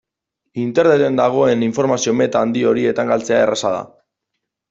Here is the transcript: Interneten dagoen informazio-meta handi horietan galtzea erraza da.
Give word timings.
Interneten 0.61 1.19
dagoen 1.19 1.65
informazio-meta 1.65 2.41
handi 2.47 2.65
horietan 2.71 3.13
galtzea 3.13 3.45
erraza 3.45 3.75
da. 3.79 3.83